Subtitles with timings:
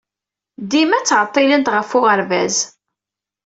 [0.71, 2.55] Dima ttɛeḍḍilent ɣef uɣerbaz.